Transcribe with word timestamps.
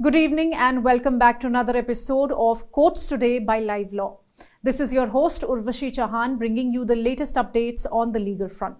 Good 0.00 0.14
evening 0.14 0.54
and 0.54 0.84
welcome 0.84 1.18
back 1.18 1.40
to 1.40 1.48
another 1.48 1.76
episode 1.76 2.30
of 2.30 2.70
Courts 2.70 3.08
Today 3.08 3.40
by 3.40 3.58
Live 3.58 3.92
Law. 3.92 4.20
This 4.62 4.78
is 4.78 4.92
your 4.92 5.08
host 5.08 5.42
Urvashi 5.42 5.92
Chauhan 5.92 6.38
bringing 6.38 6.72
you 6.72 6.84
the 6.84 6.94
latest 6.94 7.34
updates 7.34 7.84
on 7.90 8.12
the 8.12 8.20
legal 8.20 8.48
front. 8.48 8.76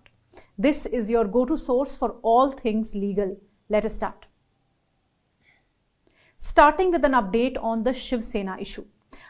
This 0.57 0.86
is 0.86 1.11
your 1.11 1.25
go 1.25 1.45
to 1.45 1.57
source 1.57 1.96
for 1.96 2.11
all 2.23 2.52
things 2.52 2.95
legal. 2.95 3.36
Let 3.68 3.84
us 3.84 3.96
start. 3.96 4.27
Starting 6.36 6.93
with 6.93 7.04
an 7.04 7.14
update 7.14 7.61
on 7.61 7.82
the 7.82 7.93
Shiv 7.93 8.23
Sena 8.23 8.57
issue. 8.61 8.85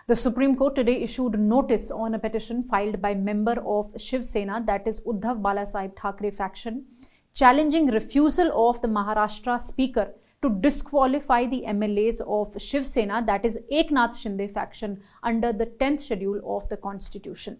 The 0.09 0.15
Supreme 0.15 0.57
Court 0.57 0.75
today 0.75 1.01
issued 1.01 1.41
notice 1.41 1.91
on 1.91 2.13
a 2.13 2.19
petition 2.19 2.63
filed 2.65 3.01
by 3.01 3.15
member 3.15 3.63
of 3.67 3.99
Shiv 3.99 4.27
Sena, 4.27 4.63
that 4.67 4.87
is 4.87 5.01
Uddhav 5.07 5.41
Balasaheb 5.41 5.99
Thackeray 5.99 6.33
faction, 6.33 6.85
challenging 7.33 7.87
refusal 7.87 8.53
of 8.69 8.83
the 8.83 8.89
Maharashtra 8.89 9.59
Speaker 9.59 10.13
to 10.43 10.51
disqualify 10.61 11.47
the 11.47 11.65
MLAs 11.67 12.21
of 12.21 12.61
Shiv 12.61 12.87
Sena, 12.87 13.23
that 13.27 13.45
is 13.45 13.59
Eknath 13.73 14.15
Shinde 14.15 14.53
faction, 14.53 15.01
under 15.23 15.53
the 15.53 15.67
10th 15.67 16.01
schedule 16.01 16.41
of 16.47 16.69
the 16.69 16.77
Constitution. 16.77 17.59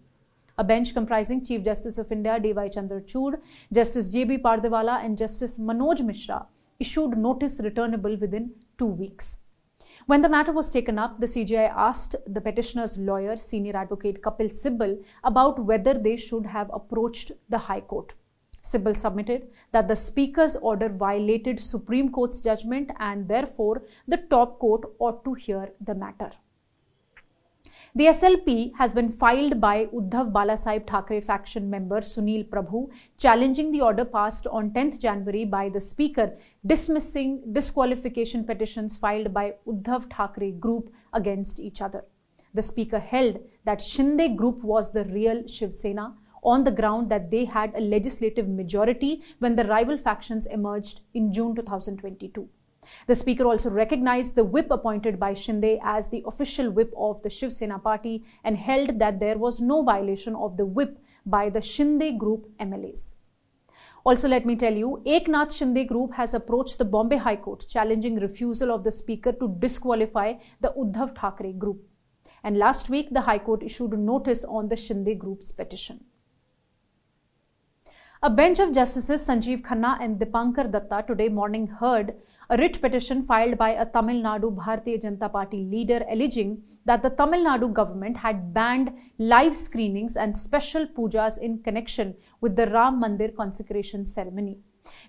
A 0.57 0.63
bench 0.63 0.93
comprising 0.93 1.43
Chief 1.43 1.63
Justice 1.63 1.97
of 1.97 2.11
India 2.11 2.39
D.Y. 2.39 2.69
Chandrachud, 2.69 3.39
Justice 3.71 4.11
J.B. 4.13 4.39
Pardiwala, 4.39 5.03
and 5.03 5.17
Justice 5.17 5.57
Manoj 5.57 6.05
Mishra 6.05 6.45
issued 6.79 7.17
notice 7.17 7.59
returnable 7.61 8.15
within 8.15 8.51
two 8.77 8.85
weeks. 8.85 9.37
When 10.05 10.21
the 10.21 10.29
matter 10.29 10.53
was 10.53 10.71
taken 10.71 10.97
up, 10.97 11.19
the 11.19 11.27
CJI 11.27 11.71
asked 11.75 12.15
the 12.25 12.41
petitioner's 12.41 12.97
lawyer, 12.97 13.35
senior 13.35 13.75
advocate 13.75 14.21
Kapil 14.21 14.49
Sibal, 14.49 15.03
about 15.23 15.59
whether 15.59 15.93
they 15.93 16.15
should 16.15 16.45
have 16.45 16.69
approached 16.73 17.33
the 17.49 17.57
High 17.57 17.81
Court. 17.81 18.13
Sibal 18.71 18.95
submitted 18.95 19.47
that 19.71 19.87
the 19.87 19.95
Speaker's 19.95 20.55
order 20.57 20.89
violated 20.89 21.59
Supreme 21.59 22.11
Court's 22.11 22.41
judgment 22.41 22.91
and 22.99 23.27
therefore 23.27 23.83
the 24.07 24.17
top 24.17 24.59
court 24.59 24.83
ought 24.99 25.23
to 25.23 25.33
hear 25.33 25.69
the 25.81 25.95
matter. 25.95 26.31
The 27.95 28.05
SLP 28.05 28.75
has 28.77 28.93
been 28.93 29.09
filed 29.09 29.59
by 29.59 29.87
Uddhav 29.87 30.31
Balasaheb 30.31 30.87
Thackeray 30.87 31.21
faction 31.21 31.71
member 31.71 32.01
Sunil 32.01 32.47
Prabhu, 32.47 32.91
challenging 33.17 33.71
the 33.71 33.81
order 33.81 34.05
passed 34.05 34.45
on 34.45 34.69
10th 34.69 34.99
January 35.01 35.43
by 35.43 35.69
the 35.69 35.81
Speaker, 35.81 36.37
dismissing 36.63 37.41
disqualification 37.51 38.43
petitions 38.43 38.95
filed 38.95 39.33
by 39.33 39.55
Uddhav 39.67 40.07
Thackeray 40.13 40.51
group 40.51 40.93
against 41.13 41.59
each 41.59 41.81
other. 41.81 42.05
The 42.53 42.61
Speaker 42.61 42.99
held 42.99 43.39
that 43.65 43.79
Shinde 43.79 44.35
group 44.35 44.63
was 44.63 44.91
the 44.91 45.05
real 45.05 45.47
Shiv 45.47 45.73
Sena 45.73 46.13
on 46.43 46.63
the 46.63 46.71
ground 46.71 47.09
that 47.09 47.31
they 47.31 47.45
had 47.45 47.73
a 47.75 47.81
legislative 47.81 48.47
majority 48.47 49.21
when 49.39 49.55
the 49.55 49.65
rival 49.65 49.97
factions 49.97 50.45
emerged 50.45 51.01
in 51.13 51.31
June 51.31 51.55
2022. 51.55 52.47
The 53.07 53.15
speaker 53.15 53.45
also 53.45 53.69
recognized 53.69 54.35
the 54.35 54.43
whip 54.43 54.71
appointed 54.71 55.19
by 55.19 55.33
Shinde 55.33 55.79
as 55.83 56.09
the 56.09 56.23
official 56.25 56.71
whip 56.71 56.93
of 56.97 57.21
the 57.21 57.29
Shiv 57.29 57.53
Sena 57.53 57.77
party 57.79 58.23
and 58.43 58.57
held 58.57 58.99
that 58.99 59.19
there 59.19 59.37
was 59.37 59.61
no 59.61 59.83
violation 59.83 60.35
of 60.35 60.57
the 60.57 60.65
whip 60.65 60.97
by 61.25 61.49
the 61.49 61.61
Shinde 61.61 62.17
group 62.17 62.49
MLAs. 62.59 63.15
Also, 64.05 64.27
let 64.29 64.45
me 64.45 64.55
tell 64.55 64.73
you, 64.73 65.01
Eknath 65.05 65.51
Shinde 65.51 65.85
group 65.87 66.13
has 66.13 66.33
approached 66.33 66.77
the 66.77 66.85
Bombay 66.85 67.17
High 67.17 67.35
Court 67.35 67.65
challenging 67.67 68.15
refusal 68.15 68.71
of 68.71 68.83
the 68.83 68.91
speaker 68.91 69.33
to 69.33 69.55
disqualify 69.59 70.35
the 70.61 70.73
Uddhav 70.77 71.17
Thackeray 71.17 71.53
group. 71.53 71.81
And 72.43 72.57
last 72.57 72.89
week, 72.89 73.09
the 73.11 73.21
High 73.21 73.39
Court 73.39 73.61
issued 73.61 73.91
a 73.91 73.97
notice 73.97 74.45
on 74.45 74.69
the 74.69 74.77
Shinde 74.77 75.17
group's 75.17 75.51
petition. 75.51 76.05
A 78.21 78.29
bench 78.29 78.59
of 78.59 78.73
Justices 78.73 79.25
Sanjeev 79.25 79.61
Khanna 79.61 79.97
and 80.01 80.19
Dipankar 80.19 80.69
Datta 80.69 81.07
today 81.07 81.29
morning 81.29 81.67
heard 81.67 82.15
a 82.49 82.57
writ 82.57 82.81
petition 82.81 83.21
filed 83.23 83.57
by 83.57 83.69
a 83.69 83.85
Tamil 83.85 84.21
Nadu 84.21 84.53
Bharatiya 84.53 85.01
Janata 85.01 85.31
Party 85.31 85.63
leader 85.63 86.03
alleging 86.11 86.61
that 86.83 87.01
the 87.01 87.11
Tamil 87.11 87.45
Nadu 87.45 87.71
government 87.71 88.17
had 88.17 88.53
banned 88.53 88.91
live 89.19 89.55
screenings 89.55 90.17
and 90.17 90.35
special 90.35 90.85
pujas 90.85 91.37
in 91.37 91.59
connection 91.59 92.13
with 92.41 92.57
the 92.57 92.67
Ram 92.67 93.01
Mandir 93.01 93.33
consecration 93.33 94.05
ceremony. 94.05 94.57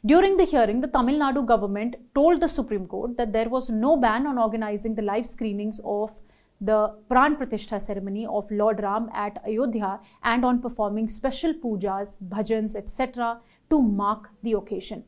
During 0.07 0.37
the 0.37 0.45
hearing, 0.45 0.81
the 0.81 0.87
Tamil 0.87 1.19
Nadu 1.19 1.45
government 1.45 1.97
told 2.15 2.41
the 2.41 2.47
Supreme 2.47 2.87
Court 2.87 3.17
that 3.17 3.33
there 3.33 3.49
was 3.49 3.71
no 3.71 3.97
ban 3.97 4.25
on 4.25 4.39
organizing 4.39 4.95
the 4.95 5.03
live 5.03 5.27
screenings 5.27 5.81
of 5.84 6.13
the 6.60 6.94
Pran 7.10 7.37
Pratishtha 7.38 7.81
ceremony 7.81 8.26
of 8.26 8.50
Lord 8.50 8.82
Ram 8.82 9.09
at 9.15 9.43
Ayodhya 9.47 10.00
and 10.22 10.44
on 10.44 10.60
performing 10.60 11.09
special 11.09 11.54
pujas, 11.54 12.16
bhajans, 12.28 12.75
etc. 12.76 13.41
to 13.71 13.81
mark 13.81 14.31
the 14.43 14.53
occasion. 14.53 15.04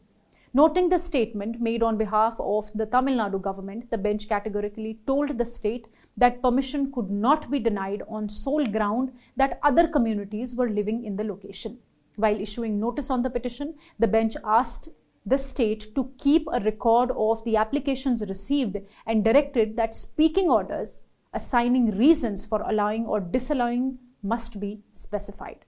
Noting 0.54 0.90
the 0.90 0.98
statement 0.98 1.60
made 1.60 1.82
on 1.82 1.96
behalf 1.96 2.36
of 2.38 2.70
the 2.74 2.84
Tamil 2.84 3.16
Nadu 3.16 3.40
government, 3.40 3.90
the 3.90 3.96
bench 3.96 4.28
categorically 4.28 4.98
told 5.06 5.38
the 5.38 5.46
state 5.46 5.88
that 6.16 6.42
permission 6.42 6.92
could 6.92 7.10
not 7.10 7.50
be 7.50 7.58
denied 7.58 8.02
on 8.06 8.28
sole 8.28 8.66
ground 8.66 9.12
that 9.36 9.58
other 9.62 9.88
communities 9.88 10.54
were 10.54 10.68
living 10.68 11.04
in 11.04 11.16
the 11.16 11.24
location. 11.24 11.78
While 12.16 12.38
issuing 12.38 12.78
notice 12.78 13.08
on 13.08 13.22
the 13.22 13.30
petition, 13.30 13.74
the 13.98 14.08
bench 14.08 14.36
asked 14.44 14.90
the 15.24 15.38
state 15.38 15.94
to 15.94 16.12
keep 16.18 16.46
a 16.52 16.60
record 16.60 17.12
of 17.16 17.42
the 17.44 17.56
applications 17.56 18.22
received 18.28 18.76
and 19.06 19.24
directed 19.24 19.76
that 19.76 19.94
speaking 19.94 20.50
orders 20.50 20.98
assigning 21.32 21.96
reasons 21.96 22.44
for 22.44 22.62
allowing 22.62 23.06
or 23.06 23.20
disallowing 23.20 23.98
must 24.22 24.60
be 24.60 24.80
specified. 24.92 25.64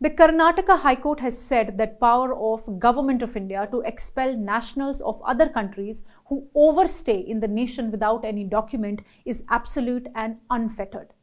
The 0.00 0.10
Karnataka 0.10 0.78
High 0.78 0.94
Court 0.94 1.18
has 1.20 1.36
said 1.36 1.76
that 1.76 1.98
power 1.98 2.32
of 2.32 2.78
Government 2.78 3.20
of 3.20 3.36
India 3.36 3.66
to 3.72 3.80
expel 3.80 4.36
nationals 4.36 5.00
of 5.00 5.20
other 5.24 5.48
countries 5.48 6.04
who 6.26 6.46
overstay 6.54 7.18
in 7.18 7.40
the 7.40 7.48
nation 7.48 7.90
without 7.90 8.24
any 8.24 8.44
document 8.44 9.00
is 9.24 9.42
absolute 9.48 10.06
and 10.14 10.36
unfettered. 10.50 11.14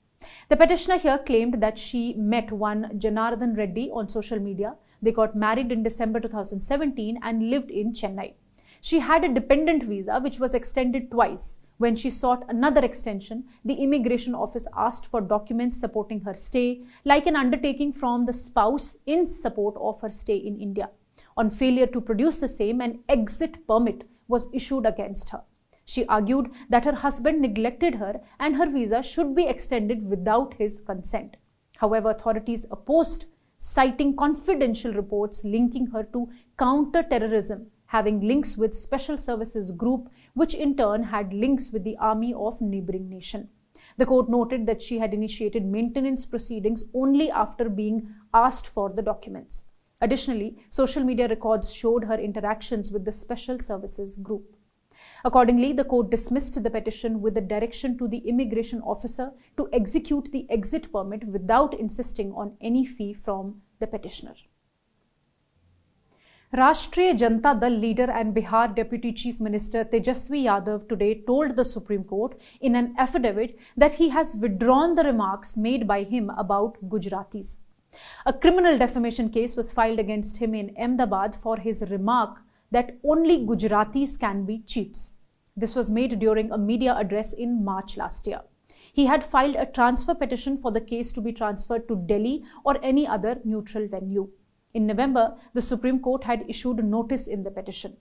The 0.49 0.57
petitioner 0.57 0.97
here 0.97 1.17
claimed 1.19 1.61
that 1.63 1.77
she 1.77 2.15
met 2.15 2.51
one 2.51 2.99
Janardhan 2.99 3.55
Reddy 3.55 3.89
on 3.91 4.09
social 4.09 4.39
media. 4.39 4.75
They 5.01 5.11
got 5.13 5.37
married 5.37 5.71
in 5.71 5.83
December 5.83 6.19
2017 6.19 7.19
and 7.21 7.49
lived 7.49 7.71
in 7.71 7.93
Chennai. 7.93 8.33
She 8.81 8.99
had 8.99 9.23
a 9.23 9.33
dependent 9.33 9.83
visa 9.83 10.19
which 10.19 10.39
was 10.39 10.53
extended 10.53 11.11
twice 11.11 11.57
when 11.77 11.95
she 11.95 12.09
sought 12.09 12.45
another 12.47 12.83
extension, 12.83 13.43
the 13.63 13.75
immigration 13.75 14.33
office 14.33 14.67
asked 14.75 15.05
for 15.05 15.21
documents 15.21 15.79
supporting 15.79 16.21
her 16.21 16.33
stay, 16.33 16.83
like 17.03 17.27
an 17.27 17.35
undertaking 17.35 17.91
from 17.91 18.25
the 18.25 18.33
spouse 18.33 18.97
in 19.05 19.25
support 19.25 19.75
of 19.77 19.99
her 20.01 20.09
stay 20.09 20.37
in 20.37 20.59
India. 20.59 20.89
On 21.37 21.49
failure 21.49 21.87
to 21.87 21.99
produce 21.99 22.37
the 22.37 22.47
same, 22.47 22.79
an 22.79 22.99
exit 23.09 23.67
permit 23.67 24.07
was 24.27 24.47
issued 24.53 24.85
against 24.85 25.29
her. 25.29 25.41
She 25.83 26.05
argued 26.07 26.49
that 26.69 26.85
her 26.85 26.95
husband 26.95 27.41
neglected 27.41 27.95
her 27.95 28.21
and 28.39 28.55
her 28.55 28.69
visa 28.69 29.03
should 29.03 29.35
be 29.35 29.45
extended 29.45 30.09
without 30.09 30.55
his 30.55 30.81
consent. 30.81 31.37
However, 31.77 32.09
authorities 32.09 32.65
opposed, 32.71 33.25
citing 33.57 34.15
confidential 34.15 34.93
reports 34.93 35.43
linking 35.43 35.87
her 35.87 36.03
to 36.13 36.29
counter 36.57 37.03
terrorism 37.03 37.67
having 37.87 38.19
links 38.21 38.57
with 38.57 38.73
special 38.73 39.17
services 39.17 39.71
group 39.71 40.09
which 40.33 40.53
in 40.53 40.75
turn 40.75 41.03
had 41.03 41.33
links 41.33 41.71
with 41.71 41.83
the 41.83 41.97
army 41.97 42.33
of 42.33 42.61
neighboring 42.61 43.09
nation. 43.09 43.49
The 43.97 44.05
court 44.05 44.29
noted 44.29 44.65
that 44.65 44.81
she 44.81 44.99
had 44.99 45.13
initiated 45.13 45.65
maintenance 45.65 46.25
proceedings 46.25 46.85
only 46.93 47.29
after 47.29 47.69
being 47.69 48.09
asked 48.33 48.67
for 48.67 48.89
the 48.89 49.01
documents. 49.01 49.65
Additionally 50.01 50.57
social 50.69 51.03
media 51.03 51.27
records 51.27 51.73
showed 51.73 52.05
her 52.05 52.19
interactions 52.19 52.91
with 52.91 53.05
the 53.05 53.11
special 53.11 53.59
services 53.59 54.15
group. 54.15 54.55
Accordingly, 55.23 55.73
the 55.73 55.83
court 55.83 56.09
dismissed 56.09 56.61
the 56.61 56.69
petition 56.69 57.21
with 57.21 57.33
the 57.33 57.41
direction 57.41 57.97
to 57.97 58.07
the 58.07 58.19
immigration 58.19 58.81
officer 58.81 59.31
to 59.57 59.69
execute 59.73 60.31
the 60.31 60.49
exit 60.49 60.91
permit 60.91 61.25
without 61.25 61.73
insisting 61.73 62.31
on 62.33 62.55
any 62.61 62.85
fee 62.85 63.13
from 63.13 63.61
the 63.79 63.87
petitioner. 63.87 64.35
Rashtriya 66.53 67.17
Janata 67.17 67.59
Dal 67.59 67.71
leader 67.71 68.09
and 68.09 68.33
Bihar 68.33 68.75
Deputy 68.75 69.11
Chief 69.11 69.39
Minister 69.39 69.83
Tejashwi 69.83 70.43
Yadav 70.43 70.87
today 70.87 71.21
told 71.25 71.55
the 71.55 71.65
Supreme 71.65 72.03
Court 72.03 72.39
in 72.61 72.75
an 72.75 72.93
affidavit 72.99 73.57
that 73.75 73.95
he 73.95 74.09
has 74.09 74.35
withdrawn 74.35 74.93
the 74.93 75.03
remarks 75.03 75.57
made 75.57 75.87
by 75.87 76.03
him 76.03 76.29
about 76.37 76.77
Gujaratis. 76.87 77.57
A 78.27 78.31
criminal 78.31 78.77
defamation 78.77 79.29
case 79.29 79.55
was 79.55 79.71
filed 79.71 79.99
against 79.99 80.37
him 80.37 80.53
in 80.53 80.73
Ahmedabad 80.77 81.33
for 81.33 81.57
his 81.57 81.83
remark 81.89 82.37
that 82.69 82.95
only 83.03 83.45
Gujaratis 83.45 84.19
can 84.19 84.45
be 84.45 84.59
cheats. 84.59 85.13
This 85.57 85.73
was 85.73 85.89
made 85.89 86.19
during 86.19 86.51
a 86.51 86.59
media 86.59 86.93
address 86.93 87.33
in 87.33 87.65
March 87.65 87.97
last 87.97 88.27
year. 88.27 88.41
He 88.93 89.07
had 89.07 89.25
filed 89.25 89.55
a 89.55 89.65
transfer 89.65 90.13
petition 90.13 90.57
for 90.57 90.71
the 90.71 90.81
case 90.81 91.11
to 91.13 91.21
be 91.21 91.33
transferred 91.33 91.87
to 91.87 91.95
Delhi 91.95 92.43
or 92.63 92.77
any 92.83 93.07
other 93.07 93.41
neutral 93.43 93.87
venue. 93.87 94.29
In 94.75 94.87
November, 94.87 95.37
the 95.53 95.61
Supreme 95.61 96.01
Court 96.01 96.25
had 96.25 96.43
issued 96.49 96.83
notice 96.83 97.27
in 97.27 97.43
the 97.43 97.49
petition. 97.49 97.95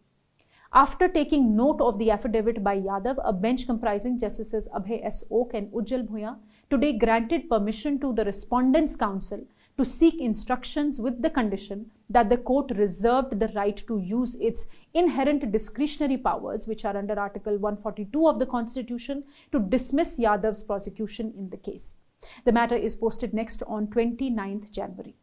After 0.72 1.06
taking 1.06 1.54
note 1.54 1.80
of 1.80 2.00
the 2.00 2.10
affidavit 2.10 2.64
by 2.64 2.80
Yadav, 2.80 3.18
a 3.24 3.32
bench 3.32 3.64
comprising 3.64 4.18
Justices 4.18 4.68
Abhay 4.74 5.06
S. 5.06 5.22
Oak 5.30 5.52
and 5.54 5.70
Ujjal 5.70 6.04
Bhuyan 6.08 6.36
today 6.70 6.98
granted 6.98 7.48
permission 7.48 8.00
to 8.00 8.12
the 8.12 8.24
Respondents' 8.24 8.96
Counsel 8.96 9.46
to 9.78 9.84
seek 9.84 10.20
instructions 10.20 10.98
with 10.98 11.22
the 11.22 11.30
condition 11.30 11.92
that 12.10 12.28
the 12.28 12.38
court 12.38 12.72
reserved 12.72 13.38
the 13.38 13.52
right 13.54 13.76
to 13.86 14.00
use 14.00 14.34
its 14.40 14.66
inherent 14.94 15.52
discretionary 15.52 16.16
powers, 16.16 16.66
which 16.66 16.84
are 16.84 16.96
under 16.96 17.16
Article 17.16 17.56
142 17.56 18.28
of 18.28 18.40
the 18.40 18.46
Constitution, 18.46 19.22
to 19.52 19.60
dismiss 19.60 20.18
Yadav's 20.18 20.64
prosecution 20.64 21.32
in 21.38 21.50
the 21.50 21.56
case. 21.56 21.98
The 22.44 22.52
matter 22.52 22.74
is 22.74 22.96
posted 22.96 23.32
next 23.32 23.62
on 23.62 23.86
29th 23.86 24.72
January. 24.72 25.14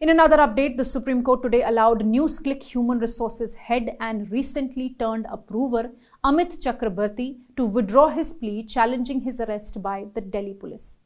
In 0.00 0.08
another 0.08 0.38
update, 0.38 0.78
the 0.78 0.84
Supreme 0.84 1.22
Court 1.22 1.42
today 1.42 1.62
allowed 1.62 2.00
NewsClick 2.00 2.62
Human 2.62 3.00
Resources 3.00 3.54
head 3.54 3.98
and 4.00 4.30
recently 4.30 4.96
turned 4.98 5.26
approver 5.30 5.90
Amit 6.24 6.56
Chakrabarti 6.62 7.36
to 7.56 7.66
withdraw 7.66 8.08
his 8.08 8.32
plea 8.32 8.62
challenging 8.62 9.20
his 9.20 9.40
arrest 9.40 9.82
by 9.82 10.06
the 10.14 10.22
Delhi 10.22 10.54
police. 10.54 10.96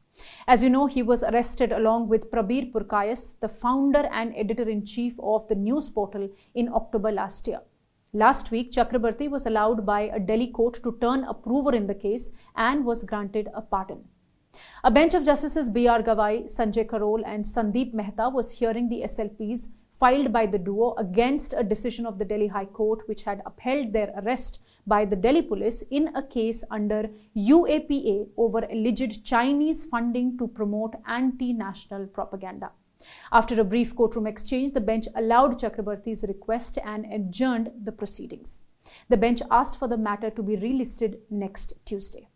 As 0.47 0.63
you 0.63 0.71
know, 0.71 0.87
he 0.87 1.03
was 1.03 1.25
arrested 1.25 1.73
along 1.73 2.07
with 2.07 2.31
Prabir 2.31 2.71
Purkayastha, 2.71 3.41
the 3.41 3.49
founder 3.49 4.09
and 4.13 4.33
editor-in-chief 4.37 5.19
of 5.19 5.49
the 5.49 5.57
news 5.57 5.91
portal 5.91 6.31
in 6.55 6.73
October 6.73 7.11
last 7.11 7.49
year. 7.49 7.63
Last 8.13 8.53
week, 8.53 8.71
Chakrabarti 8.71 9.29
was 9.29 9.47
allowed 9.47 9.85
by 9.85 10.03
a 10.03 10.21
Delhi 10.21 10.53
court 10.53 10.81
to 10.85 10.97
turn 11.01 11.25
approver 11.25 11.75
in 11.75 11.89
the 11.89 11.97
case 11.97 12.31
and 12.55 12.85
was 12.85 13.03
granted 13.03 13.49
a 13.55 13.61
pardon. 13.61 14.05
A 14.83 14.91
bench 14.91 15.15
of 15.15 15.25
Justices 15.25 15.71
B.R. 15.71 16.03
Gavai, 16.03 16.45
Sanjay 16.45 16.89
Karol 16.89 17.25
and 17.25 17.45
Sandeep 17.45 17.95
Mehta 17.95 18.29
was 18.29 18.59
hearing 18.59 18.89
the 18.89 19.03
SLPs 19.03 19.69
filed 19.93 20.33
by 20.33 20.45
the 20.47 20.59
duo 20.59 20.95
against 20.99 21.55
a 21.57 21.63
decision 21.63 22.05
of 22.05 22.19
the 22.19 22.25
Delhi 22.25 22.49
High 22.49 22.67
Court 22.67 23.07
which 23.07 23.23
had 23.23 23.43
upheld 23.47 23.93
their 23.93 24.13
arrest 24.23 24.59
by 24.87 25.05
the 25.05 25.17
Delhi 25.17 25.43
police 25.43 25.83
in 25.91 26.15
a 26.15 26.23
case 26.23 26.65
under 26.71 27.09
UAPA 27.37 28.29
over 28.37 28.67
alleged 28.71 29.25
Chinese 29.25 29.85
funding 29.85 30.37
to 30.39 30.47
promote 30.47 30.95
anti-national 31.07 32.07
propaganda. 32.09 32.71
After 33.33 33.61
a 33.61 33.65
brief 33.65 33.95
courtroom 33.95 34.27
exchange, 34.27 34.73
the 34.73 34.81
bench 34.81 35.07
allowed 35.15 35.59
Chakrabarti's 35.59 36.25
request 36.27 36.79
and 36.85 37.11
adjourned 37.13 37.71
the 37.85 37.93
proceedings. 37.93 38.61
The 39.09 39.17
bench 39.17 39.41
asked 39.51 39.79
for 39.79 39.89
the 39.89 39.97
matter 39.97 40.31
to 40.31 40.43
be 40.43 40.57
relisted 40.57 41.19
next 41.31 41.75
Tuesday. 41.85 42.29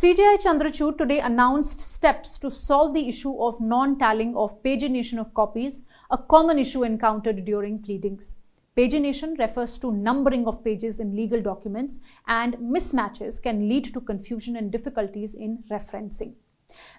CJI 0.00 0.38
Chandrachud 0.38 0.96
today 0.96 1.18
announced 1.18 1.80
steps 1.80 2.38
to 2.38 2.52
solve 2.52 2.94
the 2.94 3.08
issue 3.08 3.36
of 3.42 3.60
non-tallying 3.60 4.36
of 4.36 4.62
pagination 4.62 5.18
of 5.18 5.34
copies, 5.34 5.82
a 6.12 6.16
common 6.16 6.56
issue 6.56 6.84
encountered 6.84 7.44
during 7.44 7.82
pleadings. 7.82 8.36
Pagination 8.76 9.36
refers 9.40 9.76
to 9.78 9.90
numbering 9.90 10.46
of 10.46 10.62
pages 10.62 11.00
in 11.00 11.16
legal 11.16 11.42
documents 11.42 11.98
and 12.28 12.54
mismatches 12.58 13.42
can 13.42 13.68
lead 13.68 13.92
to 13.92 14.00
confusion 14.00 14.54
and 14.54 14.70
difficulties 14.70 15.34
in 15.34 15.64
referencing. 15.68 16.34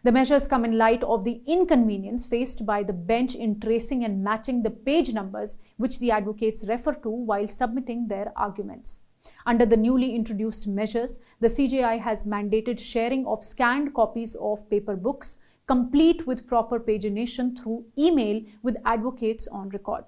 The 0.04 0.12
measures 0.12 0.46
come 0.46 0.66
in 0.66 0.78
light 0.78 1.02
of 1.04 1.24
the 1.24 1.42
inconvenience 1.48 2.26
faced 2.26 2.66
by 2.66 2.84
the 2.84 2.92
bench 2.92 3.34
in 3.34 3.62
tracing 3.62 4.04
and 4.04 4.22
matching 4.22 4.62
the 4.62 4.72
page 4.72 5.14
numbers 5.14 5.58
which 5.78 6.00
the 6.00 6.12
advocates 6.12 6.66
refer 6.68 6.96
to 6.96 7.10
while 7.10 7.48
submitting 7.48 8.10
their 8.10 8.34
arguments. 8.36 9.04
Under 9.46 9.66
the 9.66 9.78
newly 9.78 10.16
introduced 10.16 10.68
measures, 10.68 11.20
the 11.40 11.48
CJI 11.48 12.00
has 12.00 12.26
mandated 12.26 12.80
sharing 12.80 13.26
of 13.26 13.44
scanned 13.44 13.94
copies 13.94 14.36
of 14.36 14.70
paper 14.70 14.96
books, 14.96 15.38
complete 15.68 16.26
with 16.26 16.48
proper 16.48 16.80
pagination 16.80 17.58
through 17.58 17.86
email 17.98 18.42
with 18.64 18.78
advocates 18.86 19.48
on 19.48 19.70
record. 19.70 20.06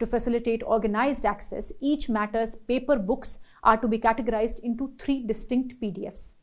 To 0.00 0.06
facilitate 0.06 0.62
organized 0.64 1.24
access, 1.24 1.72
each 1.80 2.08
matter's 2.08 2.56
paper 2.56 2.96
books 2.96 3.38
are 3.62 3.76
to 3.76 3.86
be 3.86 3.98
categorized 3.98 4.58
into 4.60 4.92
three 4.98 5.24
distinct 5.24 5.80
PDFs. 5.80 6.34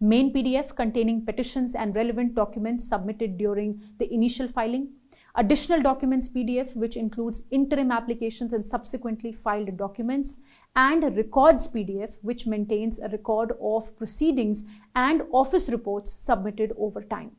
Main 0.00 0.32
PDF 0.34 0.74
containing 0.74 1.24
petitions 1.24 1.74
and 1.74 1.94
relevant 1.94 2.34
documents 2.34 2.88
submitted 2.88 3.38
during 3.38 3.80
the 3.98 4.12
initial 4.12 4.48
filing. 4.48 4.88
Additional 5.38 5.82
documents 5.82 6.30
PDF 6.30 6.74
which 6.74 6.96
includes 6.96 7.42
interim 7.50 7.90
applications 7.92 8.54
and 8.54 8.64
subsequently 8.64 9.32
filed 9.32 9.76
documents 9.76 10.38
and 10.74 11.04
records 11.14 11.68
PDF 11.68 12.16
which 12.22 12.46
maintains 12.46 12.98
a 12.98 13.08
record 13.10 13.52
of 13.60 13.94
proceedings 13.98 14.64
and 14.94 15.22
office 15.32 15.68
reports 15.68 16.10
submitted 16.10 16.72
over 16.78 17.02
time. 17.02 17.32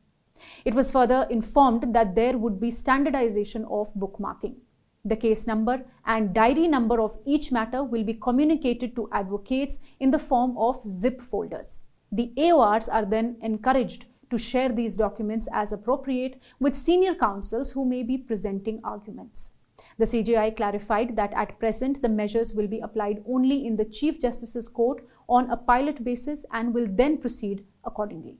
It 0.63 0.75
was 0.75 0.91
further 0.91 1.25
informed 1.31 1.95
that 1.95 2.13
there 2.13 2.37
would 2.37 2.59
be 2.59 2.69
standardization 2.69 3.65
of 3.65 3.91
bookmarking. 3.95 4.57
The 5.03 5.15
case 5.15 5.47
number 5.47 5.83
and 6.05 6.35
diary 6.35 6.67
number 6.67 7.01
of 7.01 7.17
each 7.25 7.51
matter 7.51 7.83
will 7.83 8.03
be 8.03 8.13
communicated 8.13 8.95
to 8.95 9.09
advocates 9.11 9.79
in 9.99 10.11
the 10.11 10.19
form 10.19 10.55
of 10.55 10.85
zip 10.85 11.19
folders. 11.19 11.81
The 12.11 12.31
AORs 12.37 12.89
are 12.91 13.05
then 13.05 13.37
encouraged 13.41 14.05
to 14.29 14.37
share 14.37 14.69
these 14.69 14.97
documents 14.97 15.47
as 15.51 15.71
appropriate 15.71 16.41
with 16.59 16.73
senior 16.73 17.15
counsels 17.15 17.71
who 17.71 17.85
may 17.85 18.03
be 18.03 18.17
presenting 18.17 18.81
arguments. 18.83 19.53
The 19.97 20.05
CJI 20.05 20.55
clarified 20.55 21.15
that 21.15 21.33
at 21.33 21.59
present 21.59 22.01
the 22.01 22.09
measures 22.09 22.53
will 22.53 22.67
be 22.67 22.79
applied 22.79 23.23
only 23.27 23.65
in 23.65 23.77
the 23.77 23.85
Chief 23.85 24.19
Justice's 24.19 24.67
court 24.67 25.03
on 25.27 25.49
a 25.49 25.57
pilot 25.57 26.03
basis 26.03 26.45
and 26.51 26.73
will 26.73 26.87
then 26.89 27.17
proceed 27.17 27.65
accordingly. 27.83 28.37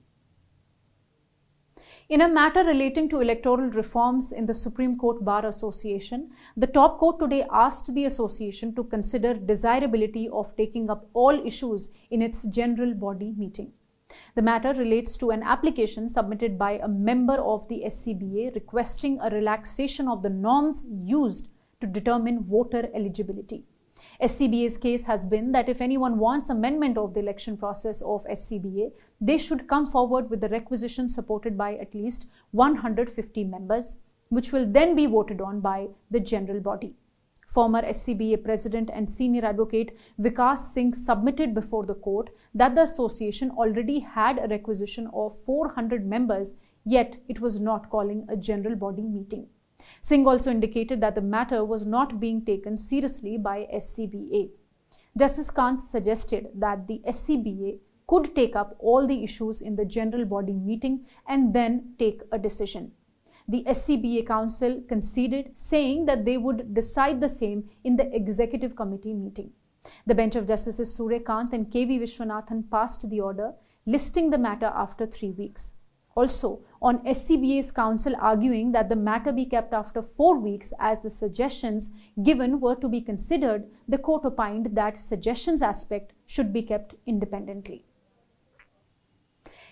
In 2.08 2.22
a 2.22 2.28
matter 2.28 2.64
relating 2.64 3.08
to 3.10 3.20
electoral 3.20 3.68
reforms 3.68 4.32
in 4.32 4.46
the 4.46 4.54
Supreme 4.54 4.96
Court 4.96 5.24
Bar 5.24 5.44
Association, 5.44 6.30
the 6.56 6.66
top 6.66 6.98
court 6.98 7.18
today 7.18 7.44
asked 7.50 7.94
the 7.94 8.06
association 8.06 8.74
to 8.76 8.84
consider 8.84 9.34
desirability 9.34 10.28
of 10.30 10.56
taking 10.56 10.88
up 10.88 11.06
all 11.12 11.46
issues 11.46 11.90
in 12.10 12.22
its 12.22 12.44
general 12.44 12.94
body 12.94 13.34
meeting. 13.36 13.72
The 14.34 14.42
matter 14.42 14.72
relates 14.72 15.16
to 15.18 15.30
an 15.30 15.42
application 15.42 16.08
submitted 16.08 16.58
by 16.58 16.72
a 16.72 16.88
member 16.88 17.34
of 17.34 17.68
the 17.68 17.82
SCBA 17.86 18.54
requesting 18.54 19.18
a 19.20 19.30
relaxation 19.30 20.08
of 20.08 20.22
the 20.22 20.30
norms 20.30 20.86
used 20.88 21.48
to 21.80 21.86
determine 21.86 22.44
voter 22.44 22.88
eligibility. 22.94 23.64
SCBA's 24.22 24.78
case 24.78 25.06
has 25.06 25.26
been 25.26 25.52
that 25.52 25.68
if 25.68 25.80
anyone 25.80 26.18
wants 26.18 26.50
amendment 26.50 26.96
of 26.96 27.14
the 27.14 27.20
election 27.20 27.56
process 27.56 28.00
of 28.02 28.24
SCBA, 28.24 28.92
they 29.20 29.38
should 29.38 29.68
come 29.68 29.86
forward 29.86 30.30
with 30.30 30.40
the 30.40 30.48
requisition 30.48 31.08
supported 31.08 31.56
by 31.56 31.74
at 31.74 31.94
least 31.94 32.26
150 32.52 33.44
members, 33.44 33.98
which 34.28 34.52
will 34.52 34.66
then 34.66 34.96
be 34.96 35.06
voted 35.06 35.40
on 35.40 35.60
by 35.60 35.88
the 36.10 36.20
general 36.20 36.60
body. 36.60 36.94
Former 37.48 37.80
SCBA 37.80 38.44
president 38.44 38.90
and 38.92 39.10
senior 39.10 39.42
advocate 39.42 39.98
Vikas 40.20 40.58
Singh 40.58 40.92
submitted 40.92 41.54
before 41.54 41.86
the 41.86 41.94
court 41.94 42.28
that 42.54 42.74
the 42.74 42.82
association 42.82 43.50
already 43.52 44.00
had 44.00 44.38
a 44.38 44.48
requisition 44.48 45.08
of 45.14 45.34
400 45.46 46.06
members, 46.06 46.56
yet 46.84 47.16
it 47.26 47.40
was 47.40 47.58
not 47.58 47.88
calling 47.88 48.26
a 48.28 48.36
general 48.36 48.76
body 48.76 49.02
meeting. 49.02 49.46
Singh 50.02 50.26
also 50.26 50.50
indicated 50.50 51.00
that 51.00 51.14
the 51.14 51.22
matter 51.22 51.64
was 51.64 51.86
not 51.86 52.20
being 52.20 52.44
taken 52.44 52.76
seriously 52.76 53.38
by 53.38 53.66
SCBA. 53.74 54.50
Justice 55.18 55.50
Kant 55.50 55.80
suggested 55.80 56.48
that 56.54 56.86
the 56.86 57.00
SCBA 57.08 57.78
could 58.06 58.34
take 58.34 58.56
up 58.56 58.76
all 58.78 59.06
the 59.06 59.24
issues 59.24 59.62
in 59.62 59.74
the 59.74 59.86
general 59.86 60.26
body 60.26 60.52
meeting 60.52 61.06
and 61.26 61.54
then 61.54 61.94
take 61.98 62.20
a 62.30 62.38
decision. 62.38 62.92
The 63.48 63.64
SCBA 63.64 64.26
Counsel 64.26 64.82
conceded, 64.88 65.56
saying 65.56 66.06
that 66.06 66.24
they 66.24 66.36
would 66.36 66.74
decide 66.74 67.20
the 67.20 67.28
same 67.28 67.70
in 67.82 67.96
the 67.96 68.14
executive 68.14 68.76
committee 68.76 69.14
meeting. 69.14 69.52
The 70.06 70.14
bench 70.14 70.36
of 70.36 70.46
Justices 70.46 70.94
Surya 70.94 71.20
Kant 71.20 71.52
and 71.54 71.70
KV 71.70 72.00
Viswanathan 72.00 72.70
passed 72.70 73.08
the 73.08 73.20
order, 73.20 73.54
listing 73.86 74.30
the 74.30 74.38
matter 74.38 74.66
after 74.66 75.06
three 75.06 75.30
weeks 75.30 75.74
also 76.18 76.60
on 76.82 76.98
SCBA's 77.14 77.70
counsel 77.70 78.14
arguing 78.30 78.72
that 78.72 78.88
the 78.88 79.02
matter 79.08 79.32
be 79.32 79.44
kept 79.54 79.72
after 79.72 80.02
four 80.02 80.38
weeks 80.38 80.72
as 80.78 81.02
the 81.02 81.10
suggestions 81.10 81.90
given 82.22 82.60
were 82.60 82.74
to 82.76 82.88
be 82.88 83.00
considered, 83.00 83.64
the 83.86 83.98
court 83.98 84.24
opined 84.24 84.70
that 84.72 84.98
suggestions 84.98 85.62
aspect 85.62 86.12
should 86.26 86.52
be 86.52 86.62
kept 86.62 86.94
independently. 87.06 87.84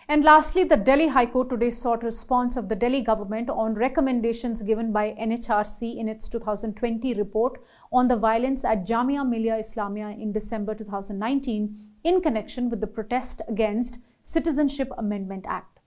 And 0.08 0.22
lastly, 0.22 0.62
the 0.62 0.76
Delhi 0.76 1.08
High 1.08 1.26
Court 1.26 1.50
today 1.50 1.70
sought 1.70 2.04
response 2.04 2.56
of 2.56 2.68
the 2.68 2.76
Delhi 2.76 3.00
government 3.00 3.50
on 3.50 3.74
recommendations 3.74 4.62
given 4.62 4.92
by 4.92 5.16
NHRC 5.20 5.96
in 5.96 6.08
its 6.08 6.28
2020 6.28 7.14
report 7.14 7.60
on 7.90 8.06
the 8.06 8.14
violence 8.14 8.64
at 8.64 8.86
Jamia 8.86 9.28
Millia 9.28 9.54
Islamia 9.54 10.16
in 10.16 10.30
December 10.30 10.76
2019 10.76 11.76
in 12.04 12.20
connection 12.20 12.70
with 12.70 12.80
the 12.80 12.86
protest 12.86 13.42
against 13.48 13.98
Citizenship 14.22 14.92
Amendment 14.96 15.44
Act. 15.48 15.80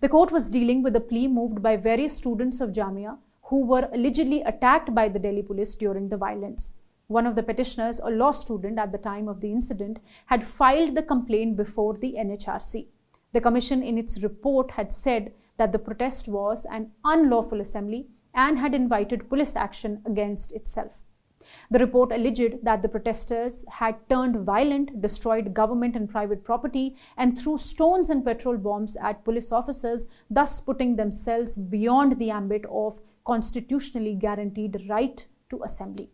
The 0.00 0.08
court 0.08 0.30
was 0.30 0.48
dealing 0.48 0.84
with 0.84 0.94
a 0.94 1.00
plea 1.00 1.26
moved 1.26 1.60
by 1.60 1.76
various 1.76 2.16
students 2.16 2.60
of 2.60 2.70
Jamia 2.70 3.18
who 3.50 3.66
were 3.66 3.88
allegedly 3.92 4.42
attacked 4.42 4.94
by 4.94 5.08
the 5.08 5.18
Delhi 5.18 5.42
police 5.42 5.74
during 5.74 6.10
the 6.10 6.16
violence. 6.16 6.74
One 7.08 7.26
of 7.26 7.34
the 7.34 7.42
petitioners, 7.42 7.98
a 7.98 8.08
law 8.08 8.30
student 8.30 8.78
at 8.78 8.92
the 8.92 8.98
time 8.98 9.26
of 9.26 9.40
the 9.40 9.50
incident, 9.50 9.98
had 10.26 10.46
filed 10.46 10.94
the 10.94 11.02
complaint 11.02 11.56
before 11.56 11.94
the 11.94 12.14
NHRC. 12.16 12.86
The 13.34 13.40
commission 13.40 13.82
in 13.82 13.98
its 13.98 14.22
report 14.22 14.70
had 14.70 14.92
said 14.92 15.32
that 15.56 15.72
the 15.72 15.78
protest 15.78 16.28
was 16.28 16.64
an 16.70 16.92
unlawful 17.04 17.60
assembly 17.60 18.06
and 18.32 18.60
had 18.60 18.74
invited 18.76 19.28
police 19.28 19.56
action 19.56 20.02
against 20.06 20.52
itself. 20.52 21.00
The 21.68 21.80
report 21.80 22.12
alleged 22.12 22.64
that 22.64 22.80
the 22.80 22.88
protesters 22.88 23.64
had 23.68 23.96
turned 24.08 24.36
violent, 24.46 25.02
destroyed 25.02 25.52
government 25.52 25.96
and 25.96 26.08
private 26.08 26.44
property, 26.44 26.94
and 27.16 27.36
threw 27.36 27.58
stones 27.58 28.08
and 28.08 28.24
petrol 28.24 28.56
bombs 28.56 28.96
at 28.96 29.24
police 29.24 29.50
officers, 29.50 30.06
thus 30.30 30.60
putting 30.60 30.94
themselves 30.94 31.56
beyond 31.56 32.20
the 32.20 32.30
ambit 32.30 32.64
of 32.70 33.00
constitutionally 33.24 34.14
guaranteed 34.14 34.86
right 34.88 35.26
to 35.50 35.60
assembly. 35.64 36.08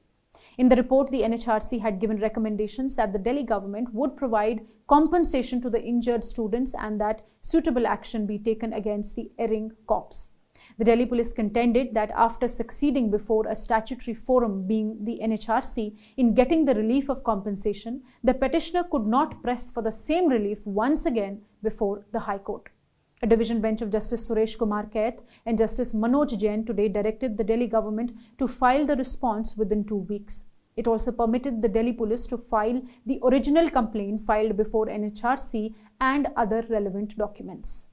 In 0.61 0.69
the 0.69 0.77
report, 0.77 1.11
the 1.11 1.23
NHRC 1.23 1.81
had 1.81 2.01
given 2.01 2.19
recommendations 2.19 2.95
that 2.97 3.15
the 3.15 3.19
Delhi 3.19 3.45
government 3.45 3.95
would 3.95 4.15
provide 4.15 4.61
compensation 4.89 5.63
to 5.63 5.71
the 5.71 5.83
injured 5.83 6.23
students 6.23 6.75
and 6.79 7.01
that 7.01 7.23
suitable 7.41 7.87
action 7.87 8.27
be 8.27 8.39
taken 8.39 8.75
against 8.75 9.17
the 9.17 9.31
erring 9.39 9.71
cops. 9.87 10.33
The 10.77 10.85
Delhi 10.85 11.07
police 11.07 11.33
contended 11.33 11.95
that 11.95 12.11
after 12.11 12.47
succeeding 12.47 13.11
before 13.11 13.47
a 13.49 13.57
statutory 13.57 14.13
forum, 14.13 14.67
being 14.67 15.03
the 15.03 15.21
NHRC, 15.23 15.97
in 16.19 16.35
getting 16.35 16.67
the 16.67 16.75
relief 16.75 17.09
of 17.09 17.25
compensation, 17.25 18.03
the 18.23 18.35
petitioner 18.35 18.85
could 18.85 19.07
not 19.07 19.43
press 19.43 19.71
for 19.71 19.83
the 19.83 19.91
same 19.91 20.29
relief 20.29 20.67
once 20.67 21.07
again 21.07 21.41
before 21.63 22.05
the 22.13 22.21
High 22.21 22.37
Court. 22.37 22.69
A 23.23 23.27
division 23.27 23.63
bench 23.63 23.81
of 23.81 23.91
Justice 23.91 24.29
Suresh 24.29 24.59
Kumar 24.59 24.87
Kait 24.87 25.21
and 25.47 25.57
Justice 25.57 25.95
Manoj 25.95 26.39
Jain 26.39 26.67
today 26.67 26.89
directed 26.89 27.39
the 27.39 27.45
Delhi 27.45 27.67
government 27.67 28.13
to 28.37 28.47
file 28.47 28.85
the 28.85 28.97
response 28.97 29.57
within 29.57 29.85
two 29.85 29.97
weeks. 29.97 30.47
It 30.81 30.89
also 30.89 31.13
permitted 31.13 31.61
the 31.61 31.69
Delhi 31.69 31.93
police 31.93 32.27
to 32.29 32.39
file 32.39 32.81
the 33.05 33.21
original 33.23 33.69
complaint 33.69 34.23
filed 34.23 34.57
before 34.57 34.87
NHRC 34.87 35.75
and 36.01 36.29
other 36.39 36.65
relevant 36.71 37.19
documents. 37.19 37.89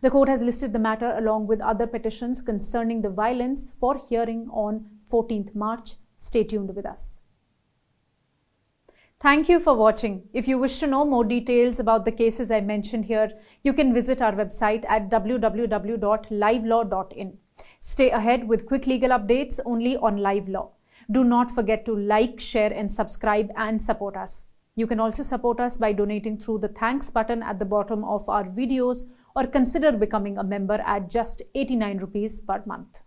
The 0.00 0.12
court 0.12 0.28
has 0.28 0.44
listed 0.44 0.72
the 0.72 0.78
matter 0.78 1.16
along 1.18 1.48
with 1.48 1.60
other 1.60 1.88
petitions 1.88 2.42
concerning 2.42 3.02
the 3.02 3.08
violence 3.08 3.72
for 3.80 4.00
hearing 4.08 4.48
on 4.52 4.86
14th 5.10 5.52
March. 5.56 5.96
Stay 6.16 6.44
tuned 6.44 6.76
with 6.76 6.86
us. 6.86 7.18
Thank 9.18 9.48
you 9.48 9.58
for 9.58 9.74
watching. 9.74 10.28
If 10.32 10.46
you 10.46 10.60
wish 10.60 10.78
to 10.78 10.86
know 10.86 11.04
more 11.04 11.24
details 11.24 11.80
about 11.80 12.04
the 12.04 12.12
cases 12.12 12.52
I 12.52 12.60
mentioned 12.60 13.06
here, 13.06 13.32
you 13.64 13.72
can 13.72 13.92
visit 13.92 14.22
our 14.22 14.32
website 14.32 14.84
at 14.88 15.10
www.livelaw.in. 15.10 17.38
Stay 17.80 18.10
ahead 18.10 18.46
with 18.46 18.66
quick 18.66 18.86
legal 18.86 19.10
updates 19.10 19.58
only 19.66 19.96
on 19.96 20.18
Live 20.18 20.48
Law. 20.48 20.73
Do 21.10 21.22
not 21.24 21.50
forget 21.50 21.84
to 21.86 21.94
like, 21.94 22.40
share, 22.40 22.72
and 22.72 22.90
subscribe 22.90 23.50
and 23.56 23.80
support 23.80 24.16
us. 24.16 24.46
You 24.74 24.86
can 24.88 24.98
also 24.98 25.22
support 25.22 25.60
us 25.60 25.76
by 25.76 25.92
donating 25.92 26.38
through 26.38 26.58
the 26.58 26.68
thanks 26.68 27.08
button 27.08 27.42
at 27.42 27.60
the 27.60 27.64
bottom 27.64 28.02
of 28.04 28.28
our 28.28 28.44
videos 28.44 29.04
or 29.36 29.46
consider 29.46 29.92
becoming 29.92 30.36
a 30.36 30.42
member 30.42 30.82
at 30.86 31.08
just 31.08 31.42
89 31.54 31.98
rupees 31.98 32.40
per 32.40 32.62
month. 32.66 33.03